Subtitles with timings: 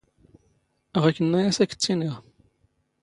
[1.01, 2.13] ⵖⵉⴽⵏⵏⴰ ⴰ ⵙ ⴰⴽ ⵜⵜⵉⵏⵉⵖ.